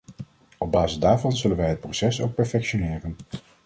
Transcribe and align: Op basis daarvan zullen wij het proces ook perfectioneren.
Op 0.57 0.71
basis 0.71 0.99
daarvan 0.99 1.35
zullen 1.35 1.57
wij 1.57 1.69
het 1.69 1.79
proces 1.79 2.21
ook 2.21 2.33
perfectioneren. 2.33 3.15